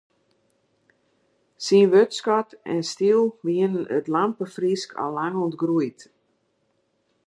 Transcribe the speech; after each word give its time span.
Syn 1.65 1.89
wurdskat 1.93 2.49
en 2.73 2.81
styl 2.93 3.23
wiene 3.45 3.81
it 3.97 4.05
lampefrysk 4.15 4.89
allang 5.05 5.35
ûntgroeid. 5.45 5.99